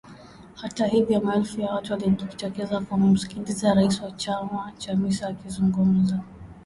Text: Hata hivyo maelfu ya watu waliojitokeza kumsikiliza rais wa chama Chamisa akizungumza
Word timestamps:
Hata 0.55 0.87
hivyo 0.87 1.21
maelfu 1.21 1.61
ya 1.61 1.73
watu 1.73 1.93
waliojitokeza 1.93 2.79
kumsikiliza 2.81 3.73
rais 3.73 4.01
wa 4.01 4.11
chama 4.11 4.71
Chamisa 4.77 5.27
akizungumza 5.27 6.19